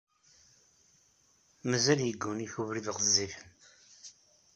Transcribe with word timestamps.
Mazal 1.69 1.99
yegguni-k 2.03 2.53
ubrid 2.61 2.87
ɣezzifen. 2.95 3.49